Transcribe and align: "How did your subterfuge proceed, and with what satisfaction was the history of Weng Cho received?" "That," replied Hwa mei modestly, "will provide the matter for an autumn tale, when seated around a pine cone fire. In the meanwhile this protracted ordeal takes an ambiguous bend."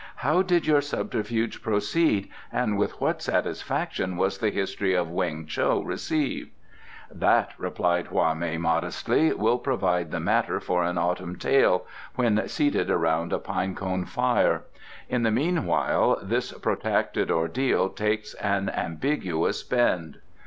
"How 0.15 0.41
did 0.41 0.65
your 0.65 0.81
subterfuge 0.81 1.61
proceed, 1.61 2.27
and 2.51 2.75
with 2.75 2.99
what 2.99 3.21
satisfaction 3.21 4.17
was 4.17 4.39
the 4.39 4.49
history 4.49 4.95
of 4.95 5.09
Weng 5.11 5.45
Cho 5.47 5.79
received?" 5.83 6.49
"That," 7.11 7.53
replied 7.59 8.07
Hwa 8.07 8.33
mei 8.35 8.57
modestly, 8.57 9.31
"will 9.33 9.59
provide 9.59 10.09
the 10.09 10.19
matter 10.19 10.59
for 10.59 10.83
an 10.83 10.97
autumn 10.97 11.35
tale, 11.37 11.85
when 12.15 12.47
seated 12.47 12.89
around 12.89 13.31
a 13.31 13.37
pine 13.37 13.75
cone 13.75 14.05
fire. 14.05 14.63
In 15.07 15.21
the 15.21 15.29
meanwhile 15.29 16.17
this 16.23 16.51
protracted 16.51 17.29
ordeal 17.29 17.87
takes 17.89 18.33
an 18.33 18.69
ambiguous 18.71 19.61
bend." 19.61 20.17